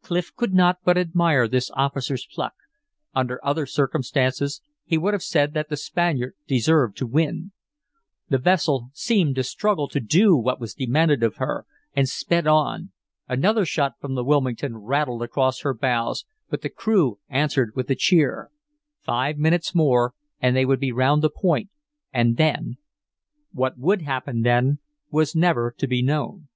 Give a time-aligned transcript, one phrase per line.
[0.00, 2.54] Clif could not but admire this officer's pluck.
[3.14, 7.52] Under other circumstances, he would have said that the Spaniard deserved to win.
[8.30, 12.92] The vessel seemed to struggle to do what was demanded of her, and sped on.
[13.28, 17.94] Another shot from the Wilmington rattled across her bows, but the crew answered with a
[17.94, 18.50] cheer.
[19.02, 21.68] Five minutes more and they would be round the point
[22.14, 22.78] and then
[23.52, 24.78] What would happen then
[25.10, 26.48] was never to be known.